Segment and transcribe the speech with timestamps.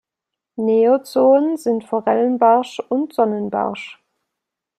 [0.55, 4.01] Neozoen sind Forellenbarsch und Sonnenbarsch.